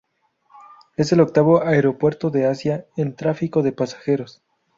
[0.97, 4.41] Es el octavo aeropuerto de Asia en tráfico de pasajeros.